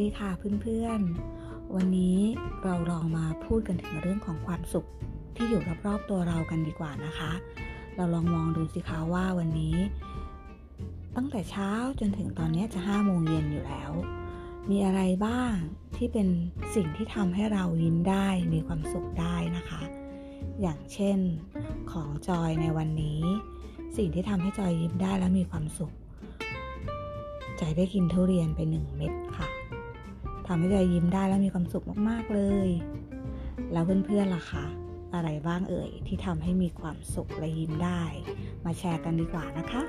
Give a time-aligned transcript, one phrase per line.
[0.00, 0.30] ดีค่ะ
[0.62, 2.18] เพื่อนๆ วันนี้
[2.64, 4.88] เราลองมาพูดกันถึงเรื่องของความสุข
[5.36, 7.32] ที่อยู่รอบๆตัวเรากันดีกว่านะคะ
[7.96, 9.76] เราลองมองดูสิคะว่าวันนี้
[11.16, 11.70] ตั้งแต่เช้า
[12.00, 13.92] จนถึงตอนนี้จะห้าโมงเย็นอยู่แล้ว
[14.70, 15.54] มีอะไรบ้าง
[15.96, 16.28] ที่เป็น
[16.74, 19.82] สิ่งที่ทำให้เรายิ้มได้มีความสุขได้นะคะ
[20.60, 21.18] อย่างเช่น
[21.92, 23.22] ของจอยในวันนี้
[23.96, 25.92] สิ่งที่ทำให้จอยยิ้มได้และมีความสุข
[27.60, 29.48] จอยได้กินทุเรียนไปหนึ่งเม็ดค่ะ
[30.46, 32.68] ทำให้ใจยิ้มได้และมีความสุขมากๆเลย
[33.72, 34.64] แล้วเพื่อนๆล่ะคะ
[35.14, 38.02] อะไรบ้างเอ่ยที่ทำให้มีความสุขและยิ้มได้
[38.64, 39.82] มาแชร์กันดีกว่านะคะ